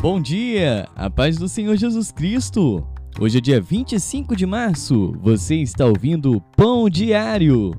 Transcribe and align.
Bom 0.00 0.20
dia, 0.20 0.88
a 0.94 1.10
paz 1.10 1.38
do 1.38 1.48
Senhor 1.48 1.76
Jesus 1.76 2.12
Cristo. 2.12 2.86
Hoje 3.18 3.38
é 3.38 3.40
dia 3.40 3.60
25 3.60 4.36
de 4.36 4.46
março, 4.46 5.12
você 5.20 5.56
está 5.56 5.86
ouvindo 5.86 6.40
Pão 6.56 6.88
Diário. 6.88 7.72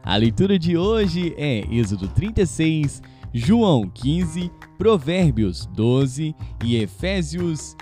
A 0.00 0.14
leitura 0.14 0.56
de 0.56 0.76
hoje 0.76 1.34
é 1.36 1.64
Êxodo 1.68 2.06
36, 2.06 3.02
João 3.34 3.90
15, 3.92 4.48
Provérbios 4.78 5.66
12 5.74 6.36
e 6.64 6.76
Efésios 6.76 7.76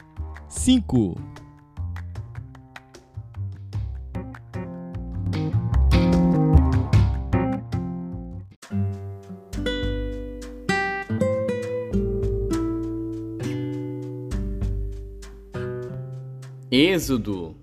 5. 0.49 1.15
Êxodo. 16.71 17.55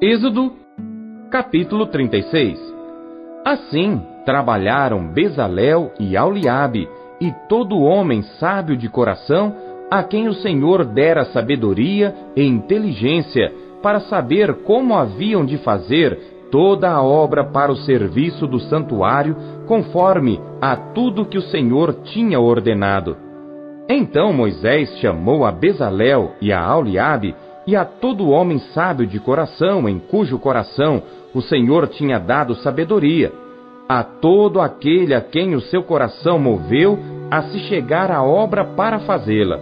Êxodo, 0.00 0.52
capítulo 1.32 1.86
36 1.86 2.60
Assim 3.44 4.00
trabalharam 4.24 5.08
Bezalel 5.08 5.90
e 5.98 6.16
Auliabe 6.16 6.88
e 7.20 7.32
todo 7.48 7.80
homem 7.80 8.22
sábio 8.38 8.76
de 8.76 8.88
coração, 8.88 9.52
a 9.90 10.04
quem 10.04 10.28
o 10.28 10.34
Senhor 10.34 10.84
dera 10.84 11.24
sabedoria 11.24 12.14
e 12.36 12.44
inteligência 12.44 13.52
para 13.82 13.98
saber 13.98 14.62
como 14.62 14.94
haviam 14.94 15.44
de 15.44 15.58
fazer 15.58 16.39
toda 16.50 16.90
a 16.90 17.02
obra 17.02 17.44
para 17.44 17.70
o 17.70 17.76
serviço 17.76 18.46
do 18.46 18.58
santuário, 18.58 19.36
conforme 19.66 20.40
a 20.60 20.76
tudo 20.76 21.24
que 21.24 21.38
o 21.38 21.42
Senhor 21.42 21.94
tinha 22.04 22.40
ordenado. 22.40 23.16
Então 23.88 24.32
Moisés 24.32 24.98
chamou 24.98 25.44
a 25.44 25.50
Bezalel 25.50 26.32
e 26.40 26.52
a 26.52 26.60
Auliabe 26.60 27.34
e 27.66 27.76
a 27.76 27.84
todo 27.84 28.30
homem 28.30 28.58
sábio 28.72 29.06
de 29.06 29.18
coração, 29.18 29.88
em 29.88 29.98
cujo 29.98 30.38
coração 30.38 31.02
o 31.34 31.40
Senhor 31.40 31.86
tinha 31.88 32.18
dado 32.18 32.54
sabedoria, 32.56 33.32
a 33.88 34.02
todo 34.02 34.60
aquele 34.60 35.14
a 35.14 35.20
quem 35.20 35.54
o 35.54 35.60
seu 35.60 35.82
coração 35.82 36.38
moveu 36.38 36.98
a 37.30 37.42
se 37.42 37.58
chegar 37.60 38.10
à 38.10 38.22
obra 38.22 38.64
para 38.64 39.00
fazê-la. 39.00 39.58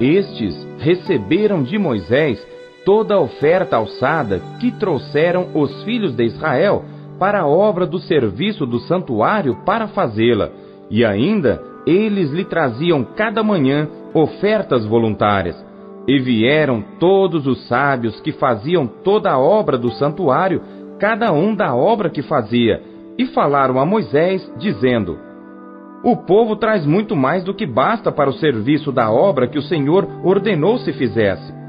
Estes 0.00 0.54
receberam 0.78 1.62
de 1.62 1.78
Moisés 1.78 2.44
toda 2.84 3.14
a 3.14 3.20
oferta 3.20 3.76
alçada 3.76 4.40
que 4.60 4.70
trouxeram 4.72 5.48
os 5.54 5.82
filhos 5.84 6.14
de 6.14 6.24
Israel 6.24 6.84
para 7.18 7.40
a 7.40 7.46
obra 7.46 7.86
do 7.86 7.98
serviço 7.98 8.66
do 8.66 8.78
santuário 8.80 9.56
para 9.64 9.88
fazê-la, 9.88 10.50
e 10.90 11.04
ainda 11.04 11.60
eles 11.86 12.30
lhe 12.30 12.44
traziam 12.44 13.04
cada 13.04 13.42
manhã 13.42 13.88
ofertas 14.12 14.84
voluntárias. 14.86 15.56
E 16.06 16.18
vieram 16.18 16.84
todos 17.00 17.46
os 17.46 17.66
sábios 17.66 18.20
que 18.20 18.32
faziam 18.32 18.86
toda 18.86 19.30
a 19.30 19.38
obra 19.38 19.78
do 19.78 19.90
santuário, 19.92 20.60
cada 20.98 21.32
um 21.32 21.54
da 21.54 21.74
obra 21.74 22.10
que 22.10 22.22
fazia, 22.22 22.82
e 23.16 23.26
falaram 23.26 23.78
a 23.78 23.86
Moisés, 23.86 24.52
dizendo: 24.58 25.18
O 26.04 26.16
povo 26.16 26.56
traz 26.56 26.84
muito 26.84 27.16
mais 27.16 27.42
do 27.42 27.54
que 27.54 27.66
basta 27.66 28.12
para 28.12 28.28
o 28.28 28.34
serviço 28.34 28.92
da 28.92 29.10
obra 29.10 29.48
que 29.48 29.58
o 29.58 29.62
Senhor 29.62 30.06
ordenou 30.22 30.78
se 30.78 30.92
fizesse. 30.92 31.63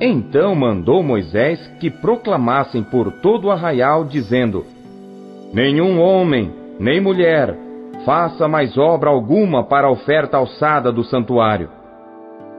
Então 0.00 0.54
mandou 0.54 1.02
Moisés 1.02 1.66
que 1.80 1.90
proclamassem 1.90 2.82
por 2.82 3.10
todo 3.20 3.46
o 3.46 3.50
arraial, 3.50 4.04
dizendo: 4.04 4.64
Nenhum 5.54 6.00
homem, 6.00 6.52
nem 6.78 7.00
mulher, 7.00 7.56
faça 8.04 8.46
mais 8.46 8.76
obra 8.76 9.08
alguma 9.08 9.64
para 9.64 9.86
a 9.86 9.90
oferta 9.90 10.36
alçada 10.36 10.92
do 10.92 11.02
santuário. 11.02 11.70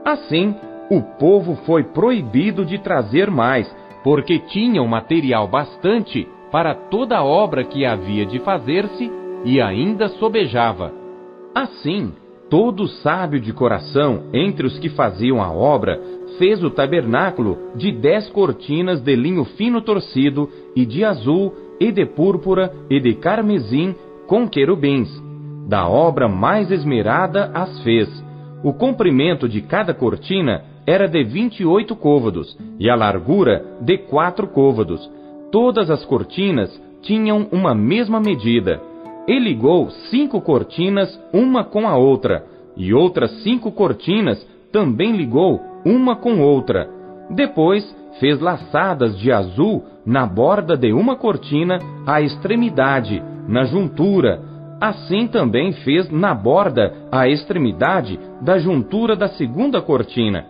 Assim, 0.04 0.54
o 0.90 1.00
povo 1.00 1.54
foi 1.64 1.84
proibido 1.84 2.64
de 2.64 2.78
trazer 2.78 3.30
mais, 3.30 3.72
porque 4.02 4.40
tinham 4.40 4.86
material 4.86 5.46
bastante 5.46 6.26
para 6.50 6.74
toda 6.74 7.18
a 7.18 7.24
obra 7.24 7.62
que 7.62 7.84
havia 7.84 8.26
de 8.26 8.40
fazer-se 8.40 9.10
e 9.44 9.60
ainda 9.60 10.08
sobejava. 10.08 10.92
Assim, 11.54 12.12
todo 12.50 12.88
sábio 12.88 13.38
de 13.38 13.52
coração 13.52 14.24
entre 14.32 14.66
os 14.66 14.78
que 14.78 14.88
faziam 14.88 15.42
a 15.42 15.52
obra 15.52 16.00
fez 16.38 16.62
o 16.62 16.70
tabernáculo 16.70 17.58
de 17.74 17.92
dez 17.92 18.28
cortinas 18.30 19.00
de 19.00 19.14
linho 19.14 19.44
fino 19.44 19.82
torcido, 19.82 20.48
e 20.74 20.86
de 20.86 21.04
azul, 21.04 21.52
e 21.80 21.92
de 21.92 22.06
púrpura, 22.06 22.72
e 22.88 22.98
de 23.00 23.14
carmesim, 23.14 23.94
com 24.26 24.48
querubins. 24.48 25.08
Da 25.68 25.86
obra 25.86 26.28
mais 26.28 26.70
esmerada 26.70 27.50
as 27.52 27.82
fez. 27.82 28.08
O 28.64 28.72
comprimento 28.72 29.48
de 29.48 29.60
cada 29.60 29.92
cortina 29.92 30.64
era 30.86 31.06
de 31.06 31.22
vinte 31.22 31.60
e 31.60 31.66
oito 31.66 31.94
côvados, 31.94 32.56
e 32.78 32.88
a 32.88 32.94
largura 32.94 33.64
de 33.80 33.98
quatro 33.98 34.46
côvados. 34.46 35.08
Todas 35.52 35.90
as 35.90 36.04
cortinas 36.04 36.70
tinham 37.02 37.46
uma 37.52 37.74
mesma 37.74 38.18
medida. 38.20 38.80
E 39.26 39.38
ligou 39.38 39.90
cinco 40.10 40.40
cortinas 40.40 41.20
uma 41.32 41.62
com 41.62 41.86
a 41.86 41.96
outra, 41.96 42.46
e 42.76 42.94
outras 42.94 43.30
cinco 43.42 43.70
cortinas 43.70 44.46
também 44.72 45.12
ligou 45.12 45.60
uma 45.88 46.14
com 46.14 46.40
outra. 46.40 46.86
Depois 47.30 47.82
fez 48.20 48.38
laçadas 48.40 49.18
de 49.18 49.32
azul 49.32 49.84
na 50.04 50.26
borda 50.26 50.76
de 50.76 50.92
uma 50.92 51.16
cortina 51.16 51.78
à 52.06 52.20
extremidade, 52.20 53.22
na 53.48 53.64
juntura. 53.64 54.40
Assim 54.80 55.26
também 55.26 55.72
fez 55.72 56.10
na 56.10 56.34
borda 56.34 56.92
à 57.10 57.26
extremidade 57.26 58.18
da 58.42 58.58
juntura 58.58 59.16
da 59.16 59.28
segunda 59.28 59.80
cortina. 59.80 60.44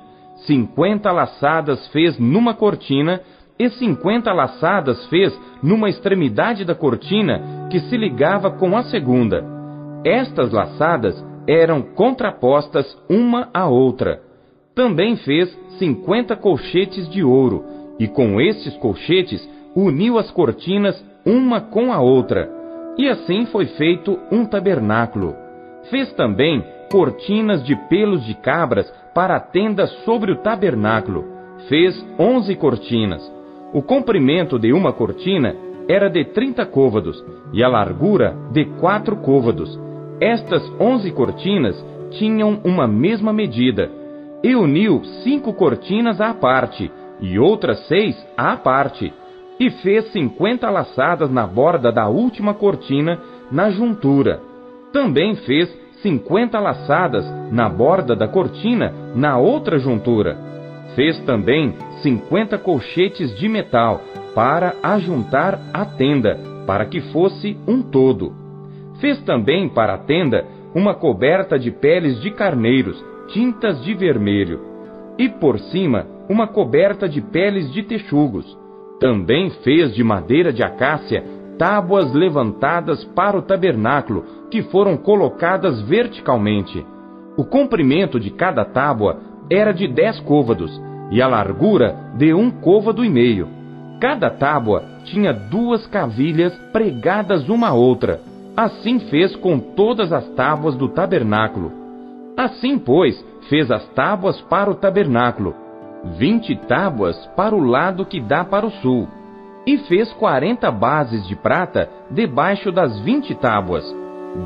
Cinquenta 0.46 1.12
laçadas 1.12 1.86
fez 1.88 2.18
numa 2.18 2.54
cortina 2.54 3.20
e 3.58 3.68
cinquenta 3.70 4.32
laçadas 4.32 5.06
fez 5.06 5.38
numa 5.62 5.88
extremidade 5.88 6.64
da 6.64 6.74
cortina 6.74 7.66
que 7.70 7.80
se 7.80 7.96
ligava 7.96 8.50
com 8.50 8.76
a 8.76 8.84
segunda. 8.84 9.44
Estas 10.04 10.52
laçadas 10.52 11.24
eram 11.46 11.82
contrapostas 11.82 12.86
uma 13.08 13.48
à 13.52 13.66
outra. 13.66 14.27
Também 14.78 15.16
fez 15.16 15.52
cinquenta 15.76 16.36
colchetes 16.36 17.10
de 17.10 17.24
ouro, 17.24 17.64
e 17.98 18.06
com 18.06 18.40
estes 18.40 18.76
colchetes 18.76 19.44
uniu 19.74 20.16
as 20.16 20.30
cortinas 20.30 21.04
uma 21.26 21.60
com 21.60 21.92
a 21.92 22.00
outra. 22.00 22.48
E 22.96 23.08
assim 23.08 23.44
foi 23.46 23.66
feito 23.66 24.16
um 24.30 24.44
tabernáculo. 24.46 25.34
Fez 25.90 26.12
também 26.12 26.64
cortinas 26.92 27.64
de 27.64 27.74
pelos 27.88 28.24
de 28.24 28.34
cabras 28.34 28.88
para 29.12 29.34
a 29.34 29.40
tenda 29.40 29.84
sobre 30.04 30.30
o 30.30 30.36
tabernáculo. 30.36 31.24
Fez 31.68 32.00
onze 32.16 32.54
cortinas. 32.54 33.20
O 33.74 33.82
comprimento 33.82 34.60
de 34.60 34.72
uma 34.72 34.92
cortina 34.92 35.56
era 35.88 36.08
de 36.08 36.24
trinta 36.26 36.64
côvados, 36.64 37.20
e 37.52 37.64
a 37.64 37.68
largura 37.68 38.36
de 38.52 38.64
quatro 38.78 39.16
côvados. 39.16 39.76
Estas 40.20 40.62
onze 40.78 41.10
cortinas 41.10 41.84
tinham 42.10 42.60
uma 42.64 42.86
mesma 42.86 43.32
medida, 43.32 43.97
e 44.42 44.54
uniu 44.54 45.02
cinco 45.22 45.52
cortinas 45.52 46.20
à 46.20 46.32
parte, 46.32 46.90
e 47.20 47.38
outras 47.38 47.86
seis 47.86 48.16
à 48.36 48.56
parte, 48.56 49.12
e 49.58 49.70
fez 49.70 50.12
cinquenta 50.12 50.70
laçadas 50.70 51.30
na 51.30 51.46
borda 51.46 51.90
da 51.90 52.08
última 52.08 52.54
cortina, 52.54 53.18
na 53.50 53.70
juntura. 53.70 54.40
Também 54.92 55.34
fez 55.36 55.68
cinquenta 56.02 56.60
laçadas 56.60 57.26
na 57.50 57.68
borda 57.68 58.14
da 58.14 58.28
cortina, 58.28 58.92
na 59.14 59.36
outra 59.36 59.78
juntura. 59.78 60.36
Fez 60.94 61.18
também 61.24 61.74
cinquenta 62.02 62.56
colchetes 62.56 63.36
de 63.36 63.48
metal, 63.48 64.00
para 64.34 64.74
ajuntar 64.82 65.58
a 65.72 65.84
tenda, 65.84 66.38
para 66.66 66.86
que 66.86 67.00
fosse 67.12 67.56
um 67.66 67.82
todo. 67.82 68.32
Fez 69.00 69.20
também 69.22 69.68
para 69.68 69.94
a 69.94 69.98
tenda 69.98 70.44
uma 70.74 70.94
coberta 70.94 71.58
de 71.58 71.70
peles 71.70 72.20
de 72.20 72.30
carneiros, 72.30 73.02
tintas 73.28 73.82
de 73.82 73.94
vermelho, 73.94 74.60
e 75.18 75.28
por 75.28 75.58
cima 75.58 76.06
uma 76.28 76.46
coberta 76.46 77.08
de 77.08 77.20
peles 77.20 77.72
de 77.72 77.82
texugos. 77.82 78.46
Também 79.00 79.50
fez 79.62 79.94
de 79.94 80.04
madeira 80.04 80.52
de 80.52 80.62
acácia 80.62 81.24
tábuas 81.58 82.12
levantadas 82.12 83.04
para 83.16 83.36
o 83.36 83.42
tabernáculo, 83.42 84.24
que 84.50 84.62
foram 84.62 84.96
colocadas 84.96 85.82
verticalmente. 85.82 86.84
O 87.36 87.44
comprimento 87.44 88.18
de 88.18 88.30
cada 88.30 88.64
tábua 88.64 89.18
era 89.50 89.72
de 89.72 89.88
dez 89.88 90.20
côvados, 90.20 90.70
e 91.10 91.20
a 91.20 91.26
largura 91.26 91.96
de 92.16 92.32
um 92.32 92.50
côvado 92.50 93.04
e 93.04 93.08
meio. 93.08 93.48
Cada 94.00 94.30
tábua 94.30 94.84
tinha 95.04 95.32
duas 95.32 95.86
cavilhas 95.86 96.54
pregadas 96.72 97.48
uma 97.48 97.68
à 97.68 97.74
outra. 97.74 98.20
Assim 98.56 99.00
fez 99.00 99.34
com 99.36 99.58
todas 99.58 100.12
as 100.12 100.28
tábuas 100.30 100.76
do 100.76 100.88
tabernáculo. 100.88 101.87
Assim, 102.38 102.78
pois, 102.78 103.22
fez 103.48 103.68
as 103.68 103.84
tábuas 103.88 104.40
para 104.42 104.70
o 104.70 104.74
tabernáculo, 104.76 105.56
vinte 106.16 106.54
tábuas 106.68 107.16
para 107.34 107.52
o 107.52 107.58
lado 107.58 108.06
que 108.06 108.20
dá 108.20 108.44
para 108.44 108.64
o 108.64 108.70
sul, 108.70 109.08
E 109.68 109.76
fez 109.80 110.10
quarenta 110.14 110.70
bases 110.70 111.28
de 111.28 111.36
prata 111.36 111.90
debaixo 112.10 112.72
das 112.72 112.98
vinte 113.00 113.34
tábuas, 113.34 113.84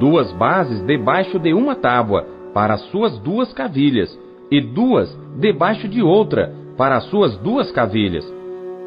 duas 0.00 0.32
bases 0.32 0.84
debaixo 0.84 1.38
de 1.38 1.54
uma 1.54 1.76
tábua, 1.76 2.26
para 2.52 2.74
as 2.74 2.80
suas 2.90 3.16
duas 3.20 3.52
cavilhas, 3.52 4.18
e 4.50 4.60
duas 4.60 5.16
debaixo 5.38 5.86
de 5.86 6.02
outra, 6.02 6.52
para 6.76 6.96
as 6.96 7.04
suas 7.04 7.36
duas 7.36 7.70
cavilhas. 7.70 8.24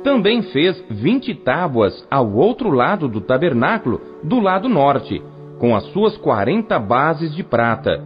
Também 0.03 0.41
fez 0.41 0.83
vinte 0.89 1.33
tábuas 1.33 2.05
ao 2.11 2.29
outro 2.33 2.69
lado 2.69 3.07
do 3.07 3.21
tabernáculo, 3.21 4.01
do 4.21 4.41
lado 4.41 4.67
norte, 4.67 5.23
com 5.57 5.73
as 5.73 5.85
suas 5.93 6.17
quarenta 6.17 6.77
bases 6.77 7.33
de 7.33 7.43
prata, 7.43 8.03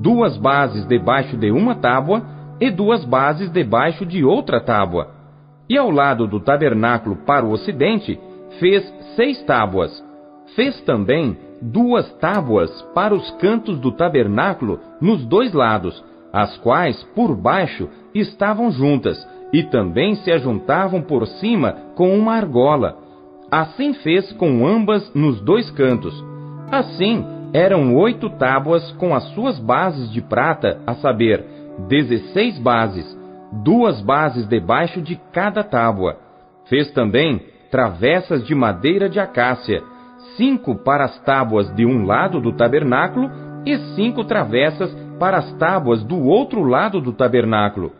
duas 0.00 0.36
bases 0.36 0.86
debaixo 0.86 1.36
de 1.36 1.50
uma 1.50 1.74
tábua 1.74 2.22
e 2.60 2.70
duas 2.70 3.04
bases 3.04 3.50
debaixo 3.50 4.04
de 4.04 4.24
outra 4.24 4.60
tábua. 4.60 5.08
E 5.68 5.76
ao 5.76 5.90
lado 5.90 6.26
do 6.26 6.40
tabernáculo 6.40 7.16
para 7.26 7.44
o 7.44 7.50
ocidente, 7.50 8.18
fez 8.58 8.82
seis 9.14 9.42
tábuas. 9.42 10.04
Fez 10.56 10.80
também 10.82 11.36
duas 11.60 12.10
tábuas 12.14 12.70
para 12.94 13.14
os 13.14 13.30
cantos 13.32 13.78
do 13.78 13.92
tabernáculo 13.92 14.80
nos 15.00 15.24
dois 15.26 15.52
lados, 15.52 16.02
as 16.32 16.56
quais 16.58 17.02
por 17.14 17.36
baixo 17.36 17.88
estavam 18.14 18.70
juntas, 18.70 19.18
e 19.52 19.62
também 19.64 20.14
se 20.16 20.30
ajuntavam 20.30 21.02
por 21.02 21.26
cima 21.26 21.72
com 21.94 22.16
uma 22.16 22.34
argola. 22.34 22.96
Assim 23.50 23.94
fez 23.94 24.30
com 24.32 24.66
ambas 24.66 25.12
nos 25.14 25.40
dois 25.40 25.70
cantos. 25.70 26.14
Assim 26.70 27.24
eram 27.52 27.94
oito 27.96 28.28
tábuas 28.30 28.90
com 28.92 29.14
as 29.14 29.24
suas 29.34 29.58
bases 29.58 30.10
de 30.12 30.20
prata, 30.20 30.80
a 30.86 30.94
saber, 30.94 31.44
dezesseis 31.88 32.58
bases, 32.58 33.06
duas 33.64 34.00
bases 34.02 34.46
debaixo 34.46 35.00
de 35.00 35.16
cada 35.32 35.62
tábua. 35.62 36.16
Fez 36.66 36.90
também 36.92 37.42
travessas 37.70 38.46
de 38.46 38.54
madeira 38.54 39.08
de 39.08 39.18
acácia, 39.18 39.82
cinco 40.36 40.74
para 40.74 41.04
as 41.04 41.18
tábuas 41.20 41.74
de 41.74 41.86
um 41.86 42.04
lado 42.04 42.40
do 42.40 42.52
tabernáculo 42.52 43.30
e 43.64 43.76
cinco 43.94 44.24
travessas 44.24 44.94
para 45.18 45.38
as 45.38 45.52
tábuas 45.54 46.02
do 46.04 46.22
outro 46.26 46.62
lado 46.62 47.00
do 47.00 47.12
tabernáculo, 47.12 47.92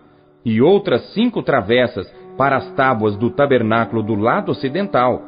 e 0.45 0.63
outras 0.63 1.13
cinco 1.13 1.43
travessas 1.43 2.07
para 2.37 2.57
as 2.57 2.71
tábuas 2.73 3.17
do 3.17 3.31
tabernáculo 3.31 4.03
do 4.03 4.15
lado 4.15 4.53
ocidental. 4.53 5.23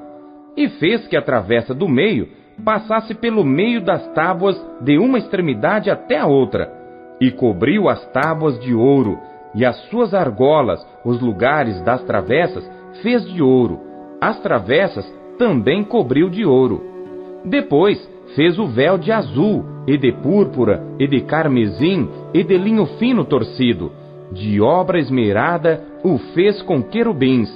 E 0.56 0.68
fez 0.68 1.06
que 1.08 1.16
a 1.16 1.22
travessa 1.22 1.74
do 1.74 1.88
meio 1.88 2.28
passasse 2.60 3.14
pelo 3.14 3.44
meio 3.44 3.80
das 3.80 4.06
tábuas 4.12 4.60
de 4.80 4.98
uma 4.98 5.18
extremidade 5.18 5.90
até 5.90 6.18
a 6.18 6.26
outra, 6.26 6.70
e 7.20 7.30
cobriu 7.30 7.88
as 7.88 8.04
tábuas 8.12 8.58
de 8.60 8.74
ouro, 8.74 9.18
e 9.54 9.64
as 9.64 9.76
suas 9.88 10.14
argolas, 10.14 10.86
os 11.04 11.20
lugares 11.20 11.80
das 11.82 12.02
travessas, 12.04 12.68
fez 13.02 13.24
de 13.30 13.42
ouro. 13.42 13.80
As 14.20 14.40
travessas 14.40 15.04
também 15.38 15.82
cobriu 15.82 16.28
de 16.28 16.44
ouro. 16.44 16.82
Depois 17.44 17.98
fez 18.34 18.58
o 18.58 18.66
véu 18.66 18.96
de 18.96 19.10
azul, 19.10 19.64
e 19.86 19.96
de 19.96 20.12
púrpura, 20.12 20.82
e 20.98 21.06
de 21.06 21.20
carmesim, 21.22 22.08
e 22.32 22.44
de 22.44 22.56
linho 22.56 22.86
fino 22.98 23.24
torcido. 23.24 23.90
De 24.30 24.60
obra 24.60 24.98
esmerada 24.98 25.82
o 26.04 26.18
fez 26.32 26.62
com 26.62 26.82
querubins. 26.82 27.50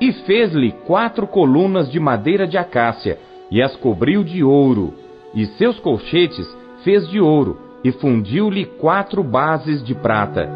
E 0.00 0.12
fez-lhe 0.12 0.72
quatro 0.86 1.26
colunas 1.26 1.90
de 1.90 1.98
madeira 1.98 2.46
de 2.46 2.58
acácia, 2.58 3.18
e 3.50 3.60
as 3.60 3.74
cobriu 3.76 4.22
de 4.22 4.44
ouro. 4.44 4.94
E 5.34 5.46
seus 5.58 5.78
colchetes 5.80 6.46
fez 6.84 7.08
de 7.08 7.20
ouro, 7.20 7.58
e 7.82 7.92
fundiu-lhe 7.92 8.64
quatro 8.64 9.22
bases 9.22 9.82
de 9.84 9.94
prata. 9.94 10.48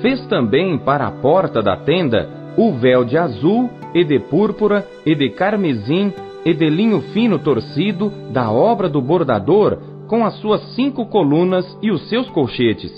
Fez 0.00 0.24
também 0.26 0.78
para 0.78 1.06
a 1.06 1.10
porta 1.10 1.62
da 1.62 1.76
tenda 1.76 2.28
o 2.56 2.72
véu 2.72 3.04
de 3.04 3.16
azul, 3.16 3.70
e 3.94 4.04
de 4.04 4.18
púrpura, 4.18 4.86
e 5.04 5.14
de 5.14 5.30
carmesim, 5.30 6.12
e 6.44 6.54
de 6.54 6.68
linho 6.68 7.00
fino 7.12 7.38
torcido, 7.38 8.12
da 8.32 8.50
obra 8.50 8.88
do 8.88 9.00
bordador, 9.00 9.78
com 10.06 10.24
as 10.24 10.34
suas 10.40 10.60
cinco 10.74 11.06
colunas 11.06 11.78
e 11.82 11.90
os 11.90 12.08
seus 12.08 12.28
colchetes. 12.30 12.92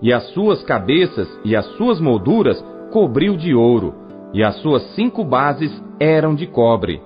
E 0.00 0.12
as 0.12 0.24
suas 0.32 0.62
cabeças 0.62 1.28
e 1.44 1.56
as 1.56 1.66
suas 1.76 2.00
molduras 2.00 2.62
cobriu 2.92 3.36
de 3.36 3.54
ouro, 3.54 3.94
e 4.32 4.42
as 4.42 4.56
suas 4.56 4.82
cinco 4.94 5.24
bases 5.24 5.72
eram 6.00 6.34
de 6.34 6.46
cobre. 6.46 7.00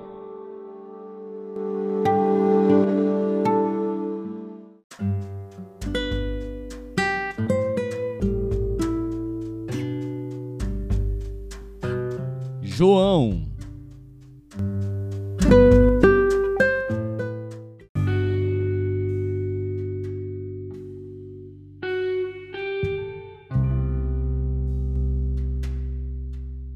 João 12.82 13.42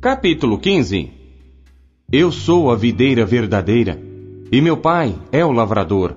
Capítulo 0.01 0.61
15 0.61 1.11
Eu 2.13 2.31
sou 2.31 2.71
a 2.71 2.77
videira 2.77 3.27
verdadeira, 3.27 4.01
e 4.53 4.61
meu 4.61 4.77
pai 4.77 5.13
é 5.33 5.45
o 5.45 5.51
lavrador. 5.51 6.17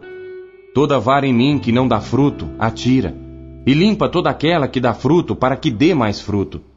Toda 0.75 0.99
vara 0.99 1.25
em 1.25 1.33
mim 1.33 1.57
que 1.57 1.71
não 1.71 1.87
dá 1.87 1.99
fruto, 1.99 2.47
atira, 2.59 3.15
e 3.65 3.73
limpa 3.73 4.07
toda 4.07 4.29
aquela 4.29 4.67
que 4.67 4.79
dá 4.79 4.93
fruto, 4.93 5.35
para 5.35 5.57
que 5.57 5.71
dê 5.71 5.95
mais 5.95 6.21
fruto. 6.21 6.68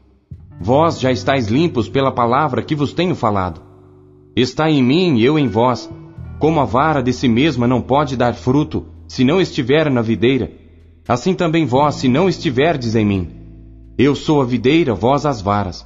Vós 0.63 0.97
já 0.97 1.11
estáis 1.11 1.49
limpos 1.49 1.89
pela 1.89 2.09
palavra 2.09 2.61
que 2.61 2.73
vos 2.73 2.93
tenho 2.93 3.15
falado. 3.15 3.59
Está 4.33 4.71
em 4.71 4.81
mim 4.81 5.17
e 5.17 5.25
eu 5.25 5.37
em 5.37 5.45
vós. 5.45 5.91
Como 6.39 6.61
a 6.61 6.63
vara 6.63 7.03
de 7.03 7.11
si 7.11 7.27
mesma 7.27 7.67
não 7.67 7.81
pode 7.81 8.15
dar 8.15 8.33
fruto, 8.33 8.85
se 9.05 9.25
não 9.25 9.41
estiver 9.41 9.91
na 9.91 10.01
videira, 10.01 10.49
assim 11.05 11.33
também 11.33 11.65
vós, 11.65 11.95
se 11.95 12.07
não 12.07 12.29
estiverdes 12.29 12.95
em 12.95 13.03
mim. 13.03 13.27
Eu 13.97 14.15
sou 14.15 14.41
a 14.41 14.45
videira, 14.45 14.93
vós 14.93 15.25
as 15.25 15.41
varas. 15.41 15.85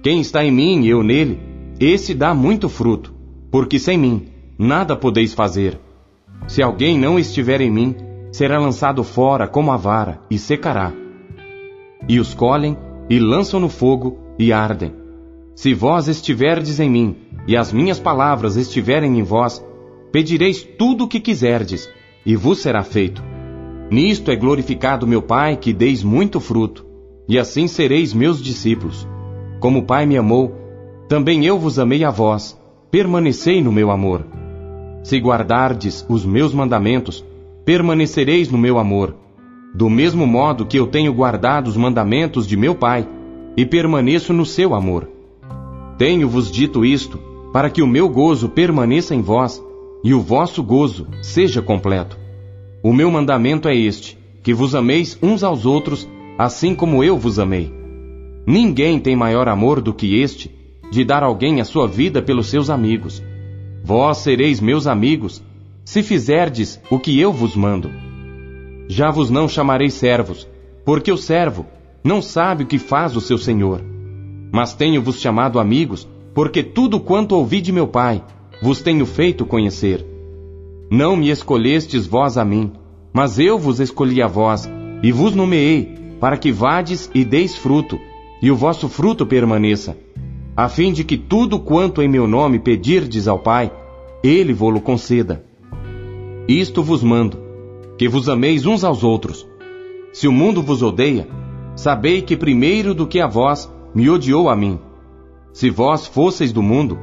Quem 0.00 0.20
está 0.20 0.44
em 0.44 0.52
mim 0.52 0.82
e 0.84 0.90
eu 0.90 1.02
nele, 1.02 1.40
esse 1.80 2.14
dá 2.14 2.32
muito 2.32 2.68
fruto, 2.68 3.12
porque 3.50 3.80
sem 3.80 3.98
mim 3.98 4.28
nada 4.56 4.94
podeis 4.94 5.34
fazer. 5.34 5.76
Se 6.46 6.62
alguém 6.62 6.96
não 6.96 7.18
estiver 7.18 7.60
em 7.60 7.70
mim, 7.70 7.96
será 8.30 8.60
lançado 8.60 9.02
fora 9.02 9.48
como 9.48 9.72
a 9.72 9.76
vara 9.76 10.20
e 10.30 10.38
secará. 10.38 10.92
E 12.08 12.20
os 12.20 12.32
colhem 12.32 12.76
e 13.08 13.18
lançam 13.18 13.60
no 13.60 13.68
fogo 13.68 14.18
e 14.38 14.52
ardem. 14.52 14.92
Se 15.54 15.72
vós 15.72 16.08
estiverdes 16.08 16.80
em 16.80 16.90
mim 16.90 17.16
e 17.46 17.56
as 17.56 17.72
minhas 17.72 18.00
palavras 18.00 18.56
estiverem 18.56 19.18
em 19.18 19.22
vós, 19.22 19.64
pedireis 20.10 20.62
tudo 20.62 21.04
o 21.04 21.08
que 21.08 21.20
quiserdes 21.20 21.88
e 22.24 22.34
vos 22.34 22.60
será 22.60 22.82
feito. 22.82 23.22
Nisto 23.90 24.30
é 24.30 24.36
glorificado 24.36 25.06
meu 25.06 25.22
Pai 25.22 25.56
que 25.56 25.72
deis 25.72 26.02
muito 26.02 26.40
fruto, 26.40 26.86
e 27.28 27.38
assim 27.38 27.66
sereis 27.66 28.12
meus 28.12 28.42
discípulos. 28.42 29.06
Como 29.60 29.80
o 29.80 29.82
Pai 29.84 30.06
me 30.06 30.16
amou, 30.16 30.54
também 31.08 31.44
eu 31.44 31.58
vos 31.58 31.78
amei 31.78 32.02
a 32.02 32.10
vós, 32.10 32.58
permanecei 32.90 33.62
no 33.62 33.70
meu 33.70 33.90
amor. 33.90 34.26
Se 35.02 35.18
guardardes 35.18 36.04
os 36.08 36.24
meus 36.24 36.54
mandamentos, 36.54 37.24
permanecereis 37.64 38.50
no 38.50 38.56
meu 38.56 38.78
amor, 38.78 39.14
do 39.74 39.90
mesmo 39.90 40.24
modo 40.24 40.64
que 40.64 40.78
eu 40.78 40.86
tenho 40.86 41.12
guardado 41.12 41.66
os 41.66 41.76
mandamentos 41.76 42.46
de 42.46 42.56
meu 42.56 42.76
Pai, 42.76 43.06
e 43.56 43.66
permaneço 43.66 44.32
no 44.32 44.46
seu 44.46 44.74
amor. 44.74 45.08
Tenho-vos 45.98 46.50
dito 46.50 46.84
isto, 46.84 47.18
para 47.52 47.68
que 47.68 47.82
o 47.82 47.86
meu 47.86 48.08
gozo 48.08 48.48
permaneça 48.48 49.14
em 49.14 49.20
vós, 49.20 49.62
e 50.02 50.14
o 50.14 50.20
vosso 50.20 50.62
gozo 50.62 51.08
seja 51.22 51.60
completo. 51.60 52.18
O 52.82 52.92
meu 52.92 53.10
mandamento 53.10 53.68
é 53.68 53.74
este: 53.76 54.18
que 54.42 54.54
vos 54.54 54.74
ameis 54.74 55.18
uns 55.22 55.42
aos 55.42 55.64
outros, 55.66 56.08
assim 56.38 56.74
como 56.74 57.02
eu 57.02 57.16
vos 57.16 57.38
amei. 57.38 57.72
Ninguém 58.46 59.00
tem 59.00 59.16
maior 59.16 59.48
amor 59.48 59.80
do 59.80 59.94
que 59.94 60.20
este, 60.20 60.50
de 60.90 61.04
dar 61.04 61.22
alguém 61.22 61.60
a 61.60 61.64
sua 61.64 61.88
vida 61.88 62.20
pelos 62.20 62.48
seus 62.48 62.70
amigos. 62.70 63.22
Vós 63.82 64.18
sereis 64.18 64.60
meus 64.60 64.86
amigos, 64.86 65.42
se 65.84 66.02
fizerdes 66.02 66.80
o 66.90 66.98
que 66.98 67.18
eu 67.18 67.32
vos 67.32 67.56
mando. 67.56 67.90
Já 68.88 69.10
vos 69.10 69.30
não 69.30 69.48
chamarei 69.48 69.90
servos, 69.90 70.48
porque 70.84 71.10
o 71.10 71.16
servo 71.16 71.66
não 72.02 72.20
sabe 72.20 72.64
o 72.64 72.66
que 72.66 72.78
faz 72.78 73.16
o 73.16 73.20
seu 73.20 73.38
senhor. 73.38 73.80
Mas 74.52 74.74
tenho-vos 74.74 75.20
chamado 75.20 75.58
amigos, 75.58 76.08
porque 76.34 76.62
tudo 76.62 77.00
quanto 77.00 77.34
ouvi 77.34 77.60
de 77.60 77.72
meu 77.72 77.88
Pai, 77.88 78.22
vos 78.62 78.82
tenho 78.82 79.06
feito 79.06 79.46
conhecer. 79.46 80.04
Não 80.90 81.16
me 81.16 81.30
escolhestes 81.30 82.06
vós 82.06 82.36
a 82.36 82.44
mim, 82.44 82.72
mas 83.12 83.38
eu 83.38 83.58
vos 83.58 83.80
escolhi 83.80 84.20
a 84.20 84.26
vós, 84.26 84.70
e 85.02 85.10
vos 85.10 85.34
nomeei, 85.34 85.94
para 86.20 86.36
que 86.36 86.52
vades 86.52 87.10
e 87.14 87.24
deis 87.24 87.56
fruto, 87.56 87.98
e 88.42 88.50
o 88.50 88.56
vosso 88.56 88.88
fruto 88.88 89.24
permaneça, 89.24 89.96
a 90.56 90.68
fim 90.68 90.92
de 90.92 91.04
que 91.04 91.16
tudo 91.16 91.58
quanto 91.58 92.02
em 92.02 92.08
meu 92.08 92.26
nome 92.26 92.58
pedirdes 92.58 93.26
ao 93.26 93.38
Pai, 93.38 93.72
ele 94.22 94.52
vô-lo 94.52 94.80
conceda. 94.80 95.44
Isto 96.46 96.82
vos 96.82 97.02
mando, 97.02 97.43
que 97.98 98.08
vos 98.08 98.28
ameis 98.28 98.66
uns 98.66 98.84
aos 98.84 99.04
outros. 99.04 99.46
Se 100.12 100.28
o 100.28 100.32
mundo 100.32 100.62
vos 100.62 100.82
odeia, 100.82 101.28
sabei 101.74 102.22
que 102.22 102.36
primeiro 102.36 102.94
do 102.94 103.06
que 103.06 103.20
a 103.20 103.26
vós 103.26 103.72
me 103.94 104.08
odiou 104.08 104.48
a 104.48 104.56
mim. 104.56 104.78
Se 105.52 105.70
vós 105.70 106.06
fosseis 106.06 106.52
do 106.52 106.62
mundo, 106.62 106.98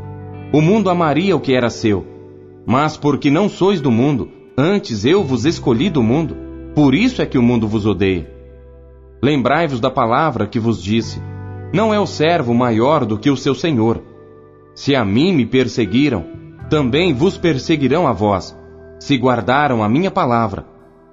O 0.53 0.60
mundo 0.60 0.89
amaria 0.89 1.33
o 1.33 1.39
que 1.39 1.53
era 1.53 1.69
seu. 1.69 2.05
Mas 2.65 2.98
porque 2.98 3.31
não 3.31 3.48
sois 3.48 3.79
do 3.79 3.89
mundo, 3.89 4.29
antes 4.57 5.05
eu 5.05 5.24
vos 5.24 5.45
escolhi 5.45 5.89
do 5.89 6.03
mundo, 6.03 6.36
por 6.75 6.93
isso 6.93 7.21
é 7.21 7.25
que 7.25 7.38
o 7.38 7.41
mundo 7.41 7.69
vos 7.69 7.86
odeia. 7.86 8.29
Lembrai-vos 9.24 9.79
da 9.79 9.89
palavra 9.89 10.45
que 10.45 10.60
vos 10.60 10.83
disse: 10.83 11.21
Não 11.74 11.93
é 11.93 12.00
o 12.00 12.05
servo 12.05 12.53
maior 12.53 13.05
do 13.05 13.17
que 13.17 13.29
o 13.29 13.38
seu 13.38 13.55
senhor. 13.55 14.01
Se 14.75 14.93
a 14.93 15.05
mim 15.05 15.33
me 15.33 15.45
perseguiram, 15.45 16.25
também 16.69 17.13
vos 17.13 17.38
perseguirão 17.38 18.05
a 18.05 18.12
vós. 18.12 18.57
Se 19.00 19.17
guardaram 19.17 19.81
a 19.81 19.88
minha 19.88 20.12
palavra, 20.12 20.65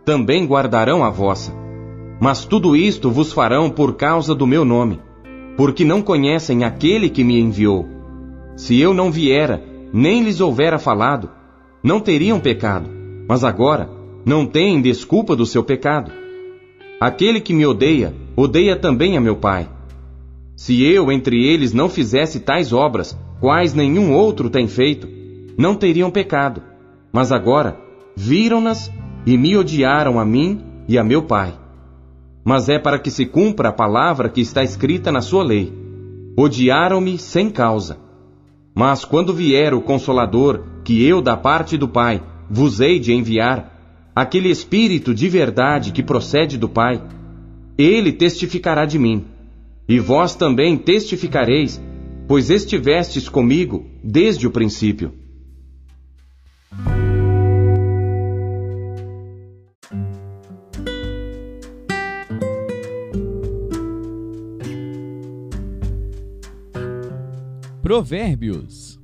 também 0.09 0.47
guardarão 0.47 1.05
a 1.05 1.11
vossa. 1.11 1.53
Mas 2.19 2.47
tudo 2.47 2.75
isto 2.75 3.11
vos 3.11 3.31
farão 3.31 3.69
por 3.69 3.95
causa 3.95 4.35
do 4.35 4.47
meu 4.47 4.65
nome, 4.65 4.99
porque 5.55 5.85
não 5.85 6.01
conhecem 6.01 6.65
aquele 6.65 7.11
que 7.11 7.23
me 7.23 7.39
enviou. 7.39 7.87
Se 8.57 8.81
eu 8.81 8.95
não 8.95 9.13
viera, 9.13 9.63
nem 9.93 10.23
lhes 10.23 10.41
houvera 10.41 10.79
falado, 10.79 11.29
não 11.85 12.01
teriam 12.01 12.41
pecado, 12.41 12.89
mas 13.29 13.45
agora 13.45 13.91
não 14.25 14.47
têm 14.47 14.81
desculpa 14.81 15.37
do 15.37 15.45
seu 15.45 15.63
pecado. 15.63 16.11
Aquele 16.99 17.39
que 17.39 17.53
me 17.53 17.67
odeia, 17.67 18.15
odeia 18.35 18.77
também 18.77 19.15
a 19.15 19.21
meu 19.21 19.37
Pai. 19.37 19.69
Se 20.57 20.83
eu 20.83 21.13
entre 21.13 21.47
eles 21.47 21.75
não 21.75 21.91
fizesse 21.91 22.41
tais 22.41 22.73
obras, 22.73 23.15
quais 23.41 23.75
nenhum 23.75 24.15
outro 24.15 24.49
tem 24.49 24.67
feito, 24.69 25.07
não 25.59 25.75
teriam 25.75 26.11
pecado. 26.11 26.63
Mas 27.13 27.31
agora 27.31 27.79
viram-nas 28.17 28.91
e 29.29 29.37
me 29.37 29.55
odiaram 29.59 30.19
a 30.19 30.25
mim 30.25 30.59
e 30.89 30.97
a 30.97 31.05
meu 31.05 31.23
Pai. 31.23 31.53
Mas 32.43 32.71
é 32.71 32.79
para 32.79 32.99
que 32.99 33.11
se 33.11 33.27
cumpra 33.27 33.69
a 33.69 33.73
palavra 33.73 34.31
que 34.31 34.41
está 34.41 34.65
escrita 34.65 35.13
na 35.13 35.21
sua 35.21 35.45
lei. 35.45 35.71
Odiaram-me 36.35 37.19
sem 37.19 37.51
causa. 37.51 37.99
Mas 38.75 39.05
quando 39.05 39.35
vier 39.35 39.75
o 39.75 39.83
Consolador, 39.83 40.65
que 40.83 41.07
eu 41.07 41.21
da 41.21 41.37
parte 41.37 41.77
do 41.77 41.87
Pai 41.87 42.23
vos 42.49 42.81
hei 42.81 42.99
de 42.99 43.13
enviar, 43.13 44.11
aquele 44.17 44.49
Espírito 44.49 45.15
de 45.15 45.29
verdade 45.29 45.93
que 45.93 46.03
procede 46.03 46.57
do 46.57 46.67
Pai, 46.67 46.99
ele 47.77 48.13
testificará 48.13 48.87
de 48.87 48.99
mim. 48.99 49.27
E 49.87 49.99
vós 49.99 50.35
também 50.35 50.75
testificareis, 50.79 51.79
pois 52.27 52.49
estivestes 52.49 53.29
comigo 53.29 53.85
desde 54.03 54.47
o 54.47 54.51
princípio. 54.51 55.13
Provérbios 67.89 69.01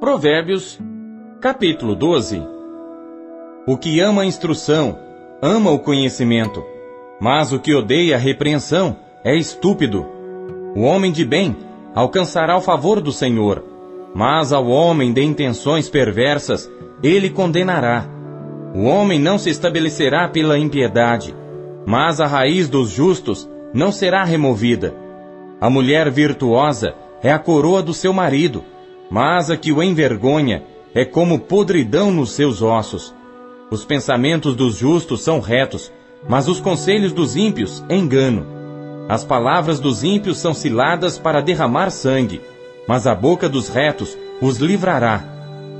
Provérbios, 0.00 0.80
capítulo 1.40 1.94
12 1.94 2.42
O 3.68 3.76
que 3.78 4.00
ama 4.00 4.22
a 4.22 4.26
instrução, 4.26 4.98
ama 5.40 5.70
o 5.70 5.78
conhecimento, 5.78 6.64
mas 7.20 7.52
o 7.52 7.60
que 7.60 7.72
odeia 7.72 8.16
a 8.16 8.18
repreensão 8.18 8.96
é 9.22 9.36
estúpido. 9.36 10.04
O 10.74 10.80
homem 10.80 11.12
de 11.12 11.24
bem 11.24 11.56
alcançará 11.94 12.56
o 12.56 12.60
favor 12.60 13.00
do 13.00 13.12
Senhor, 13.12 13.64
mas 14.12 14.52
ao 14.52 14.66
homem 14.66 15.12
de 15.12 15.22
intenções 15.22 15.88
perversas 15.88 16.68
ele 17.00 17.30
condenará. 17.30 18.18
O 18.74 18.84
homem 18.84 19.18
não 19.18 19.36
se 19.36 19.50
estabelecerá 19.50 20.28
pela 20.28 20.56
impiedade, 20.56 21.34
mas 21.84 22.20
a 22.20 22.26
raiz 22.26 22.68
dos 22.68 22.90
justos 22.90 23.48
não 23.74 23.90
será 23.90 24.22
removida. 24.22 24.94
A 25.60 25.68
mulher 25.68 26.08
virtuosa 26.10 26.94
é 27.22 27.32
a 27.32 27.38
coroa 27.38 27.82
do 27.82 27.92
seu 27.92 28.12
marido, 28.12 28.64
mas 29.10 29.50
a 29.50 29.56
que 29.56 29.72
o 29.72 29.82
envergonha 29.82 30.62
é 30.94 31.04
como 31.04 31.40
podridão 31.40 32.12
nos 32.12 32.30
seus 32.30 32.62
ossos. 32.62 33.12
Os 33.70 33.84
pensamentos 33.84 34.54
dos 34.54 34.76
justos 34.76 35.22
são 35.22 35.40
retos, 35.40 35.92
mas 36.28 36.48
os 36.48 36.60
conselhos 36.60 37.12
dos 37.12 37.34
ímpios 37.34 37.84
engano. 37.90 38.46
As 39.08 39.24
palavras 39.24 39.80
dos 39.80 40.04
ímpios 40.04 40.38
são 40.38 40.54
ciladas 40.54 41.18
para 41.18 41.40
derramar 41.40 41.90
sangue, 41.90 42.40
mas 42.86 43.06
a 43.06 43.14
boca 43.14 43.48
dos 43.48 43.68
retos 43.68 44.16
os 44.40 44.58
livrará. 44.58 45.24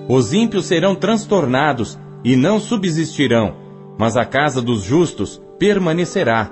Os 0.09 0.33
ímpios 0.33 0.67
serão 0.67 0.97
transtornados 0.97 1.97
e 2.25 2.37
não 2.37 2.61
subsistirão, 2.61 3.55
mas 3.99 4.17
a 4.17 4.25
casa 4.25 4.61
dos 4.63 4.83
justos 4.83 5.41
permanecerá. 5.59 6.51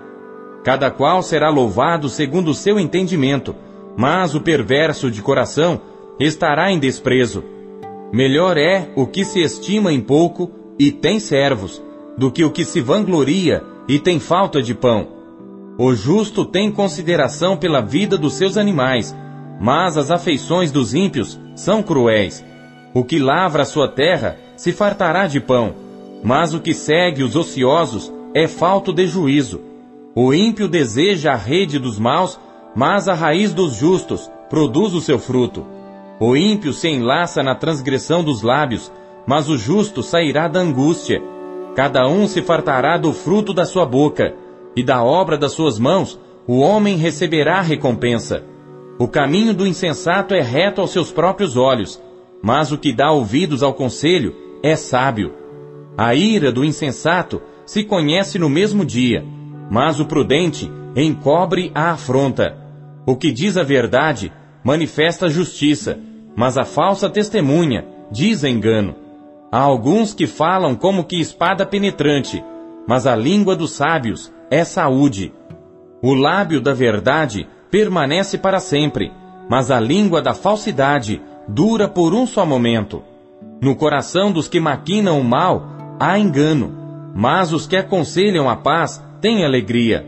Cada 0.64 0.90
qual 0.90 1.22
será 1.22 1.48
louvado 1.48 2.08
segundo 2.08 2.48
o 2.50 2.54
seu 2.54 2.78
entendimento, 2.78 3.54
mas 3.96 4.34
o 4.34 4.40
perverso 4.40 5.10
de 5.10 5.22
coração 5.22 5.80
estará 6.18 6.70
em 6.70 6.78
desprezo. 6.78 7.44
Melhor 8.12 8.56
é 8.56 8.90
o 8.96 9.06
que 9.06 9.24
se 9.24 9.40
estima 9.40 9.92
em 9.92 10.00
pouco 10.00 10.50
e 10.78 10.90
tem 10.90 11.20
servos, 11.20 11.82
do 12.16 12.30
que 12.30 12.44
o 12.44 12.50
que 12.50 12.64
se 12.64 12.80
vangloria 12.80 13.62
e 13.86 13.98
tem 13.98 14.18
falta 14.18 14.62
de 14.62 14.74
pão. 14.74 15.08
O 15.78 15.94
justo 15.94 16.44
tem 16.44 16.72
consideração 16.72 17.56
pela 17.56 17.80
vida 17.80 18.18
dos 18.18 18.34
seus 18.34 18.56
animais, 18.56 19.14
mas 19.60 19.96
as 19.96 20.10
afeições 20.10 20.72
dos 20.72 20.94
ímpios 20.94 21.38
são 21.54 21.82
cruéis. 21.82 22.44
O 22.94 23.04
que 23.04 23.18
lavra 23.18 23.62
a 23.62 23.66
sua 23.66 23.88
terra 23.88 24.36
se 24.56 24.72
fartará 24.72 25.26
de 25.26 25.40
pão, 25.40 25.74
mas 26.22 26.54
o 26.54 26.60
que 26.60 26.72
segue 26.74 27.22
os 27.22 27.36
ociosos 27.36 28.12
é 28.34 28.48
falto 28.48 28.92
de 28.92 29.06
juízo. 29.06 29.60
O 30.14 30.32
ímpio 30.32 30.66
deseja 30.66 31.32
a 31.32 31.36
rede 31.36 31.78
dos 31.78 31.98
maus, 31.98 32.38
mas 32.74 33.08
a 33.08 33.14
raiz 33.14 33.52
dos 33.52 33.74
justos 33.74 34.30
produz 34.48 34.94
o 34.94 35.00
seu 35.00 35.18
fruto. 35.18 35.64
O 36.18 36.36
ímpio 36.36 36.72
se 36.72 36.88
enlaça 36.88 37.42
na 37.42 37.54
transgressão 37.54 38.24
dos 38.24 38.42
lábios, 38.42 38.90
mas 39.26 39.48
o 39.48 39.56
justo 39.56 40.02
sairá 40.02 40.48
da 40.48 40.60
angústia. 40.60 41.22
Cada 41.76 42.08
um 42.08 42.26
se 42.26 42.42
fartará 42.42 42.96
do 42.96 43.12
fruto 43.12 43.52
da 43.52 43.64
sua 43.64 43.86
boca, 43.86 44.34
e 44.74 44.82
da 44.82 45.04
obra 45.04 45.36
das 45.36 45.52
suas 45.52 45.78
mãos 45.78 46.18
o 46.46 46.60
homem 46.60 46.96
receberá 46.96 47.60
recompensa. 47.60 48.42
O 48.98 49.06
caminho 49.06 49.54
do 49.54 49.66
insensato 49.66 50.34
é 50.34 50.40
reto 50.40 50.80
aos 50.80 50.90
seus 50.90 51.12
próprios 51.12 51.56
olhos, 51.56 52.00
mas 52.42 52.72
o 52.72 52.78
que 52.78 52.92
dá 52.92 53.10
ouvidos 53.10 53.62
ao 53.62 53.74
conselho 53.74 54.34
é 54.62 54.76
sábio. 54.76 55.32
A 55.96 56.14
ira 56.14 56.52
do 56.52 56.64
insensato 56.64 57.42
se 57.66 57.84
conhece 57.84 58.38
no 58.38 58.48
mesmo 58.48 58.84
dia, 58.84 59.24
mas 59.70 60.00
o 60.00 60.06
prudente 60.06 60.70
encobre 60.96 61.70
a 61.74 61.90
afronta. 61.90 62.56
O 63.06 63.16
que 63.16 63.32
diz 63.32 63.56
a 63.56 63.62
verdade 63.62 64.32
manifesta 64.62 65.28
justiça, 65.28 65.98
mas 66.36 66.56
a 66.56 66.64
falsa 66.64 67.10
testemunha 67.10 67.84
diz 68.10 68.44
engano. 68.44 68.94
Há 69.50 69.58
alguns 69.58 70.12
que 70.12 70.26
falam 70.26 70.74
como 70.74 71.04
que 71.04 71.20
espada 71.20 71.64
penetrante, 71.64 72.42
mas 72.86 73.06
a 73.06 73.16
língua 73.16 73.56
dos 73.56 73.72
sábios 73.72 74.32
é 74.50 74.62
saúde. 74.64 75.32
O 76.02 76.14
lábio 76.14 76.60
da 76.60 76.72
verdade 76.72 77.48
permanece 77.70 78.38
para 78.38 78.60
sempre, 78.60 79.10
mas 79.48 79.70
a 79.70 79.80
língua 79.80 80.22
da 80.22 80.34
falsidade 80.34 81.20
dura 81.48 81.88
por 81.88 82.12
um 82.12 82.26
só 82.26 82.44
momento. 82.44 83.02
No 83.60 83.74
coração 83.74 84.30
dos 84.30 84.48
que 84.48 84.60
maquinam 84.60 85.18
o 85.18 85.24
mal 85.24 85.66
há 85.98 86.18
engano, 86.18 86.72
mas 87.14 87.52
os 87.52 87.66
que 87.66 87.76
aconselham 87.76 88.48
a 88.48 88.54
paz 88.54 89.02
têm 89.20 89.44
alegria. 89.44 90.06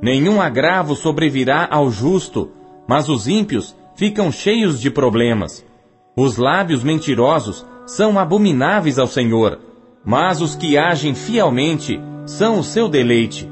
Nenhum 0.00 0.40
agravo 0.40 0.94
sobrevirá 0.94 1.68
ao 1.70 1.90
justo, 1.90 2.50
mas 2.86 3.08
os 3.08 3.26
ímpios 3.26 3.76
ficam 3.96 4.30
cheios 4.30 4.80
de 4.80 4.90
problemas. 4.90 5.66
Os 6.16 6.36
lábios 6.36 6.84
mentirosos 6.84 7.66
são 7.84 8.18
abomináveis 8.18 8.98
ao 8.98 9.06
Senhor, 9.06 9.58
mas 10.04 10.40
os 10.40 10.54
que 10.54 10.78
agem 10.78 11.14
fielmente 11.14 12.00
são 12.24 12.60
o 12.60 12.64
seu 12.64 12.88
deleite. 12.88 13.50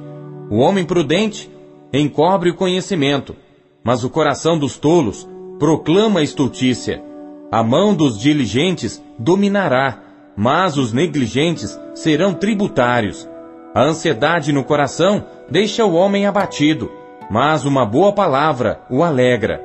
O 0.49 0.59
homem 0.59 0.85
prudente 0.85 1.51
encobre 1.93 2.51
o 2.51 2.55
conhecimento, 2.55 3.35
mas 3.83 4.05
o 4.05 4.11
coração 4.11 4.59
dos 4.59 4.79
tolos 4.79 5.29
proclama 5.59 6.21
a 6.21 6.23
estultícia. 6.23 7.03
A 7.51 7.63
mão 7.63 7.95
dos 7.95 8.19
diligentes 8.19 9.03
dominará, 9.19 10.03
mas 10.37 10.77
os 10.77 10.93
negligentes 10.93 11.79
serão 11.95 12.35
tributários. 12.35 13.29
A 13.75 13.85
ansiedade 13.85 14.53
no 14.53 14.65
coração 14.65 15.25
deixa 15.49 15.85
o 15.85 15.95
homem 15.95 16.27
abatido, 16.27 16.91
mas 17.31 17.65
uma 17.65 17.87
boa 17.87 18.13
palavra 18.13 18.81
o 18.91 19.03
alegra. 19.03 19.63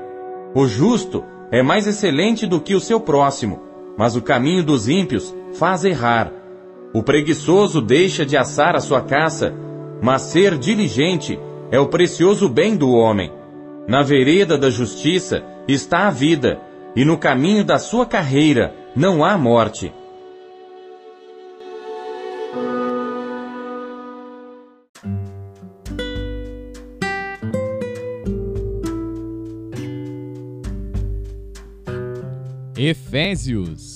O 0.53 0.67
justo 0.67 1.23
é 1.51 1.63
mais 1.63 1.88
excelente 1.88 2.45
do 2.45 2.61
que 2.61 2.75
o 2.75 2.79
seu 2.79 3.00
próximo, 3.00 3.61
mas 3.97 4.15
o 4.15 4.21
caminho 4.21 4.63
dos 4.63 4.88
ímpios 4.88 5.35
faz 5.53 5.83
errar. 5.83 6.31
O 6.93 7.01
preguiçoso 7.01 7.81
deixa 7.81 8.25
de 8.25 8.38
assar 8.38 8.75
a 8.75 8.79
sua 8.79 9.01
caça, 9.01 9.53
mas 10.01 10.23
ser 10.23 10.57
diligente 10.57 11.39
é 11.71 11.79
o 11.79 11.88
precioso 11.88 12.47
bem 12.47 12.75
do 12.75 12.91
homem. 12.91 13.31
Na 13.88 14.03
vereda 14.03 14.57
da 14.57 14.69
justiça 14.69 15.43
está 15.67 16.07
a 16.07 16.11
vida, 16.11 16.59
e 16.95 17.05
no 17.05 17.17
caminho 17.17 17.63
da 17.63 17.79
sua 17.79 18.05
carreira 18.05 18.74
não 18.95 19.24
há 19.24 19.38
morte. 19.38 19.93
Efésios 32.75 33.90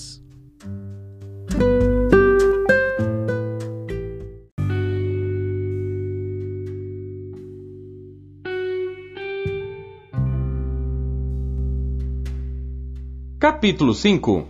Capítulo 13.48 13.94
5 13.94 14.44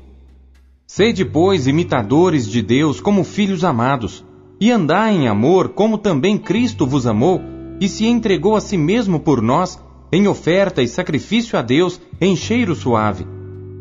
Sede, 0.87 1.23
pois, 1.23 1.67
imitadores 1.67 2.49
de 2.49 2.63
Deus 2.63 2.99
como 2.99 3.25
filhos 3.25 3.63
amados, 3.63 4.25
e 4.59 4.71
andai 4.71 5.15
em 5.15 5.29
amor 5.29 5.69
como 5.69 5.99
também 5.99 6.39
Cristo 6.39 6.87
vos 6.87 7.07
amou 7.07 7.43
e 7.79 7.91
se 7.91 8.07
entregou 8.07 8.57
a 8.57 8.61
si 8.63 8.79
mesmo 8.79 9.21
por 9.21 9.43
nós, 9.43 9.79
em 10.11 10.27
oferta 10.27 10.83
e 10.83 10.89
sacrifício 10.89 11.59
a 11.59 11.63
Deus 11.63 12.01
em 12.19 12.35
cheiro 12.35 12.75
suave. 12.75 13.27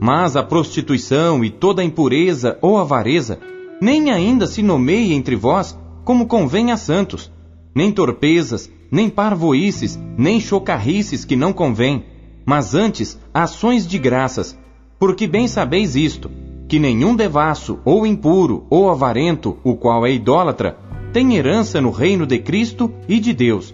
Mas 0.02 0.36
a 0.36 0.44
prostituição 0.44 1.46
e 1.46 1.50
toda 1.50 1.82
impureza 1.82 2.60
ou 2.62 2.78
avareza, 2.78 3.40
nem 3.82 4.12
ainda 4.12 4.46
se 4.46 4.62
nomeie 4.62 5.14
entre 5.14 5.38
vós 5.38 5.80
como 6.04 6.28
convém 6.28 6.74
a 6.74 6.78
santos, 6.78 7.32
nem 7.74 7.90
torpezas, 7.90 8.70
nem 8.92 9.10
parvoices, 9.10 9.98
nem 10.18 10.42
chocarrices 10.42 11.24
que 11.24 11.38
não 11.38 11.54
convém, 11.54 12.04
mas 12.46 12.76
antes 12.76 13.18
ações 13.34 13.88
de 13.88 13.98
graças, 13.98 14.60
porque 15.06 15.28
bem 15.28 15.48
sabeis 15.48 15.96
isto, 15.96 16.32
que 16.68 16.80
nenhum 16.80 17.16
devasso, 17.16 17.78
ou 17.86 18.08
impuro, 18.08 18.66
ou 18.72 18.90
avarento, 18.90 19.56
o 19.64 19.76
qual 19.76 20.04
é 20.04 20.12
idólatra, 20.12 20.80
tem 21.14 21.36
herança 21.36 21.80
no 21.80 21.92
reino 21.92 22.26
de 22.26 22.40
Cristo 22.40 22.92
e 23.08 23.20
de 23.20 23.32
Deus. 23.32 23.72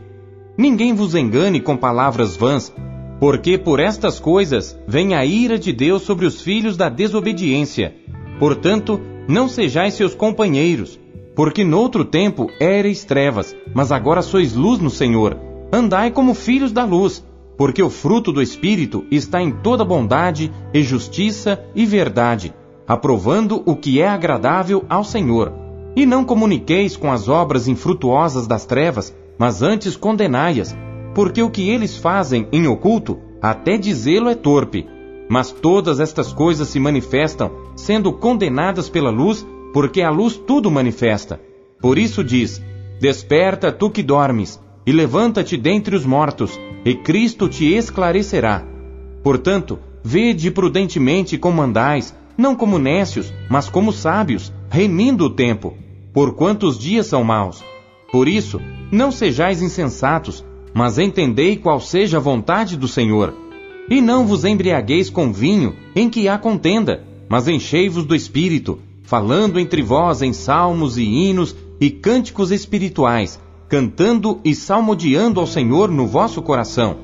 Ninguém 0.57 0.93
vos 0.93 1.15
engane 1.15 1.61
com 1.61 1.77
palavras 1.77 2.35
vãs, 2.35 2.73
porque 3.17 3.57
por 3.57 3.79
estas 3.79 4.19
coisas 4.19 4.77
vem 4.85 5.15
a 5.15 5.25
ira 5.25 5.57
de 5.57 5.71
Deus 5.71 6.01
sobre 6.01 6.25
os 6.25 6.41
filhos 6.41 6.75
da 6.75 6.89
desobediência. 6.89 7.95
Portanto, 8.38 9.00
não 9.25 9.47
sejais 9.47 9.93
seus 9.93 10.13
companheiros, 10.13 11.00
porque 11.33 11.63
noutro 11.63 12.03
tempo 12.03 12.50
éreis 12.59 13.05
trevas, 13.05 13.55
mas 13.73 13.89
agora 13.89 14.21
sois 14.21 14.53
luz 14.53 14.79
no 14.79 14.89
Senhor. 14.89 15.38
Andai 15.71 16.11
como 16.11 16.33
filhos 16.33 16.73
da 16.73 16.83
luz, 16.83 17.25
porque 17.62 17.84
o 17.84 17.91
fruto 17.91 18.32
do 18.32 18.41
Espírito 18.41 19.06
está 19.12 19.39
em 19.39 19.51
toda 19.51 19.86
bondade 19.86 20.51
e 20.74 20.82
justiça 20.82 21.63
e 21.75 21.86
verdade 21.86 22.51
aprovando 22.88 23.62
o 23.68 23.75
que 23.75 24.01
é 24.01 24.08
agradável 24.08 24.84
ao 24.89 25.03
Senhor. 25.03 25.53
E 25.96 26.03
não 26.03 26.25
comuniqueis 26.25 26.98
com 26.98 27.12
as 27.12 27.30
obras 27.30 27.68
infrutuosas 27.68 28.48
das 28.48 28.65
trevas, 28.65 29.15
mas 29.38 29.62
antes 29.62 29.96
condenai-as, 29.96 30.75
porque 31.13 31.44
o 31.44 31.51
que 31.51 31.70
eles 31.70 31.96
fazem 31.96 32.48
em 32.51 32.65
oculto, 32.65 33.20
até 33.39 33.77
dizê-lo 33.77 34.27
é 34.27 34.34
torpe. 34.34 34.88
Mas 35.30 35.51
todas 35.51 36.00
estas 36.00 36.34
coisas 36.34 36.68
se 36.68 36.80
manifestam, 36.80 37.51
sendo 37.75 38.12
condenadas 38.12 38.89
pela 38.89 39.12
luz, 39.12 39.46
porque 39.72 40.01
a 40.01 40.10
luz 40.10 40.36
tudo 40.36 40.72
manifesta. 40.72 41.39
Por 41.80 42.00
isso 42.00 42.24
diz: 42.24 42.60
Desperta, 43.00 43.72
tu 43.72 43.88
que 43.91 44.01
dormes, 44.01 44.60
e 44.84 44.91
levanta-te 44.91 45.56
dentre 45.56 45.96
os 45.96 46.06
mortos, 46.08 46.60
e 46.83 46.95
Cristo 46.95 47.47
te 47.47 47.65
esclarecerá. 47.65 48.65
Portanto, 49.23 49.79
vede 50.03 50.50
prudentemente 50.50 51.38
como 51.38 51.61
andais, 51.61 52.15
não 52.38 52.55
como 52.55 52.79
nécios, 52.79 53.31
mas 53.50 53.69
como 53.69 53.91
sábios, 53.91 54.51
remindo 54.69 55.25
o 55.25 55.29
tempo, 55.29 55.75
por 56.13 56.33
quantos 56.33 56.77
dias 56.77 57.05
são 57.05 57.23
maus. 57.23 57.63
Por 58.11 58.27
isso, 58.27 58.59
não 58.91 59.12
sejais 59.12 59.62
insensatos, 59.62 60.43
mas 60.73 60.97
entendei 60.97 61.56
qual 61.56 61.79
seja 61.79 62.17
a 62.17 62.21
vontade 62.21 62.77
do 62.77 62.88
Senhor. 62.88 63.34
E 63.89 64.01
não 64.01 64.25
vos 64.25 64.43
embriagueis 64.45 65.10
com 65.10 65.32
vinho, 65.32 65.75
em 65.95 66.10
que 66.10 66.27
há 66.27 66.38
contenda, 66.38 67.03
mas 67.29 67.47
enchei-vos 67.47 68.06
do 68.06 68.15
Espírito, 68.15 68.79
falando 69.03 69.60
entre 69.60 69.82
vós 69.82 70.21
em 70.21 70.34
salmos 70.34 70.97
e 70.97 71.03
hinos 71.03 71.56
e 71.79 71.89
cânticos 71.89 72.51
espirituais, 72.51 73.39
cantando 73.71 74.41
e 74.43 74.53
salmodiando 74.53 75.39
ao 75.39 75.47
Senhor 75.47 75.89
no 75.89 76.05
vosso 76.05 76.41
coração, 76.41 76.97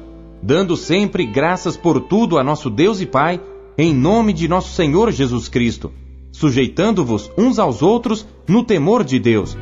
dando 0.43 0.75
sempre 0.75 1.25
graças 1.25 1.77
por 1.77 2.01
tudo 2.01 2.37
a 2.37 2.43
nosso 2.43 2.69
Deus 2.69 2.99
e 2.99 3.05
Pai, 3.05 3.39
em 3.77 3.95
nome 3.95 4.33
de 4.33 4.49
nosso 4.49 4.73
Senhor 4.73 5.09
Jesus 5.13 5.47
Cristo, 5.47 5.93
sujeitando-vos 6.29 7.31
uns 7.37 7.57
aos 7.57 7.81
outros 7.81 8.27
no 8.45 8.65
temor 8.65 9.05
de 9.05 9.17
Deus. 9.17 9.57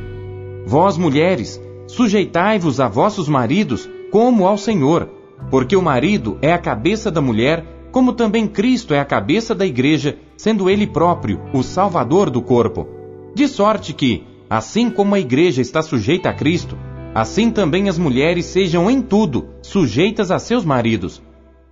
Vós, 0.65 0.97
mulheres, 0.97 1.61
sujeitai-vos 1.87 2.79
a 2.79 2.87
vossos 2.87 3.29
maridos 3.29 3.87
como 4.11 4.47
ao 4.47 4.57
Senhor, 4.57 5.07
porque 5.51 5.75
o 5.75 5.83
marido 5.83 6.39
é 6.41 6.53
a 6.53 6.57
cabeça 6.57 7.11
da 7.11 7.21
mulher, 7.21 7.87
como 7.91 8.13
também 8.13 8.47
Cristo 8.47 8.95
é 8.95 8.99
a 8.99 9.05
cabeça 9.05 9.53
da 9.53 9.63
igreja, 9.63 10.17
sendo 10.35 10.67
ele 10.67 10.87
próprio 10.87 11.39
o 11.53 11.61
Salvador 11.61 12.31
do 12.31 12.41
corpo. 12.41 12.87
De 13.35 13.47
sorte 13.47 13.93
que, 13.93 14.23
assim 14.49 14.89
como 14.89 15.13
a 15.13 15.19
igreja 15.19 15.61
está 15.61 15.83
sujeita 15.83 16.29
a 16.29 16.33
Cristo, 16.33 16.75
assim 17.15 17.49
também 17.49 17.89
as 17.89 17.97
mulheres 17.97 18.45
sejam 18.45 18.91
em 18.91 19.01
tudo 19.01 19.47
sujeitas 19.63 20.29
a 20.29 20.37
seus 20.37 20.63
maridos. 20.63 21.19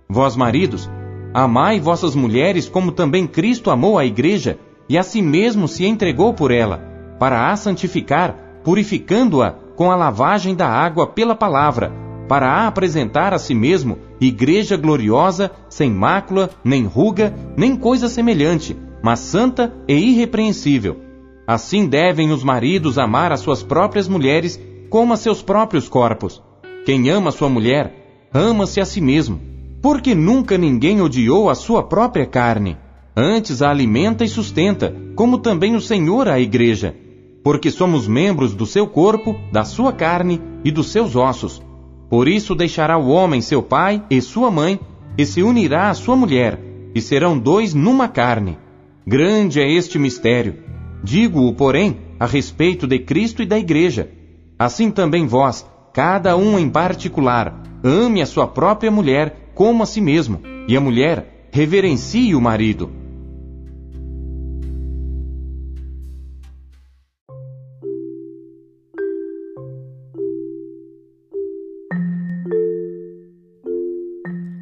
Vós, 0.08 0.34
maridos, 0.34 0.90
Amai 1.34 1.80
vossas 1.80 2.14
mulheres 2.14 2.68
como 2.68 2.92
também 2.92 3.26
Cristo 3.26 3.68
amou 3.68 3.98
a 3.98 4.04
igreja 4.04 4.56
e 4.88 4.96
a 4.96 5.02
si 5.02 5.20
mesmo 5.20 5.66
se 5.66 5.84
entregou 5.84 6.32
por 6.32 6.52
ela, 6.52 6.78
para 7.18 7.50
a 7.50 7.56
santificar, 7.56 8.60
purificando-a 8.62 9.50
com 9.74 9.90
a 9.90 9.96
lavagem 9.96 10.54
da 10.54 10.68
água 10.68 11.08
pela 11.08 11.34
palavra, 11.34 11.92
para 12.28 12.48
a 12.48 12.68
apresentar 12.68 13.34
a 13.34 13.38
si 13.40 13.52
mesmo 13.52 13.98
igreja 14.20 14.76
gloriosa, 14.76 15.50
sem 15.68 15.90
mácula, 15.90 16.50
nem 16.62 16.84
ruga, 16.84 17.34
nem 17.56 17.74
coisa 17.74 18.08
semelhante, 18.08 18.76
mas 19.02 19.18
santa 19.18 19.74
e 19.88 19.94
irrepreensível. 19.94 21.00
Assim 21.48 21.88
devem 21.88 22.30
os 22.30 22.44
maridos 22.44 22.96
amar 22.96 23.32
as 23.32 23.40
suas 23.40 23.60
próprias 23.60 24.06
mulheres 24.06 24.56
como 24.94 25.12
a 25.12 25.16
seus 25.16 25.42
próprios 25.42 25.88
corpos. 25.88 26.40
Quem 26.86 27.10
ama 27.10 27.32
sua 27.32 27.48
mulher, 27.48 28.28
ama-se 28.32 28.80
a 28.80 28.84
si 28.84 29.00
mesmo 29.00 29.40
porque 29.82 30.14
nunca 30.14 30.56
ninguém 30.56 31.02
odiou 31.02 31.50
a 31.50 31.54
sua 31.56 31.82
própria 31.82 32.24
carne. 32.24 32.78
Antes 33.16 33.60
a 33.60 33.70
alimenta 33.70 34.22
e 34.24 34.28
sustenta, 34.28 34.94
como 35.16 35.38
também 35.38 35.74
o 35.74 35.80
Senhor 35.80 36.28
a 36.28 36.38
igreja. 36.38 36.94
Porque 37.42 37.72
somos 37.72 38.06
membros 38.06 38.54
do 38.54 38.66
seu 38.66 38.86
corpo, 38.86 39.36
da 39.50 39.64
sua 39.64 39.92
carne 39.92 40.40
e 40.64 40.70
dos 40.70 40.92
seus 40.92 41.16
ossos. 41.16 41.60
Por 42.08 42.28
isso 42.28 42.54
deixará 42.54 42.96
o 42.96 43.08
homem 43.08 43.40
seu 43.40 43.64
pai 43.64 44.00
e 44.08 44.20
sua 44.20 44.48
mãe, 44.48 44.78
e 45.18 45.26
se 45.26 45.42
unirá 45.42 45.90
à 45.90 45.94
sua 45.94 46.14
mulher, 46.14 46.60
e 46.94 47.00
serão 47.00 47.36
dois 47.36 47.74
numa 47.74 48.06
carne. 48.06 48.56
Grande 49.04 49.60
é 49.60 49.68
este 49.68 49.98
mistério. 49.98 50.62
Digo-o, 51.02 51.52
porém, 51.52 51.96
a 52.20 52.26
respeito 52.26 52.86
de 52.86 53.00
Cristo 53.00 53.42
e 53.42 53.46
da 53.46 53.58
igreja. 53.58 54.08
Assim 54.58 54.90
também 54.90 55.26
vós, 55.26 55.66
cada 55.92 56.36
um 56.36 56.58
em 56.58 56.70
particular, 56.70 57.60
ame 57.82 58.22
a 58.22 58.26
sua 58.26 58.46
própria 58.46 58.90
mulher 58.90 59.50
como 59.54 59.82
a 59.82 59.86
si 59.86 60.00
mesmo, 60.00 60.40
e 60.68 60.76
a 60.76 60.80
mulher 60.80 61.48
reverencie 61.50 62.34
o 62.34 62.40
marido. 62.40 62.90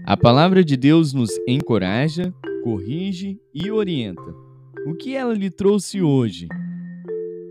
A 0.07 0.17
palavra 0.17 0.63
de 0.65 0.77
Deus 0.77 1.13
nos 1.13 1.31
encoraja, 1.47 2.35
corrige 2.63 3.39
e 3.55 3.71
orienta. 3.71 4.35
O 4.87 4.95
que 4.95 5.15
ela 5.15 5.33
lhe 5.33 5.51
trouxe 5.51 6.03
hoje? 6.03 6.49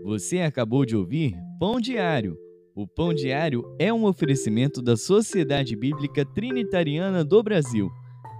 Você 0.04 0.40
acabou 0.40 0.84
de 0.84 0.96
ouvir 0.96 1.34
Pão 1.62 1.80
Diário 1.80 2.36
o 2.74 2.88
Pão 2.88 3.14
Diário 3.14 3.62
é 3.78 3.92
um 3.92 4.04
oferecimento 4.04 4.82
da 4.82 4.96
Sociedade 4.96 5.76
Bíblica 5.76 6.24
Trinitariana 6.24 7.24
do 7.24 7.40
Brasil, 7.40 7.88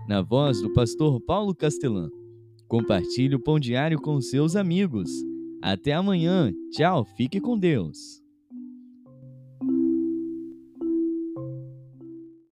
na 0.08 0.20
voz 0.20 0.60
do 0.60 0.72
pastor 0.72 1.20
Paulo 1.20 1.54
Castelã. 1.54 2.10
Compartilhe 2.66 3.36
o 3.36 3.40
Pão 3.40 3.60
Diário 3.60 4.00
com 4.00 4.20
seus 4.20 4.56
amigos. 4.56 5.08
Até 5.62 5.92
amanhã. 5.92 6.52
Tchau, 6.72 7.04
fique 7.16 7.40
com 7.40 7.56
Deus. 7.56 8.21